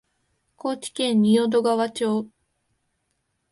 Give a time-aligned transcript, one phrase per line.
[0.55, 2.27] 高知県仁淀川町